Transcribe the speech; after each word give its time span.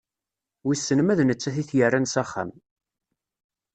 Wissen 0.65 0.99
ma 1.03 1.15
d 1.17 1.21
nettat 1.23 1.57
i 1.61 1.63
t-yerran 1.69 2.09
s 2.11 2.15
axxam. 2.21 2.51